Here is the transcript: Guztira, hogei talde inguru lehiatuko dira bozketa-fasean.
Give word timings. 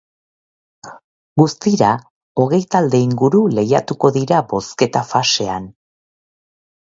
Guztira, 1.41 1.89
hogei 2.43 2.59
talde 2.75 3.01
inguru 3.09 3.41
lehiatuko 3.59 4.11
dira 4.15 4.39
bozketa-fasean. 4.55 5.69